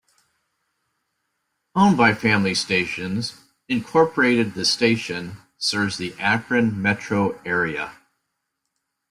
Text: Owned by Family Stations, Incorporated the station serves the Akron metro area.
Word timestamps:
Owned 1.75 1.95
by 1.95 2.15
Family 2.15 2.55
Stations, 2.55 3.35
Incorporated 3.69 4.55
the 4.55 4.65
station 4.65 5.37
serves 5.59 5.97
the 5.99 6.15
Akron 6.17 6.81
metro 6.81 7.39
area. 7.45 7.91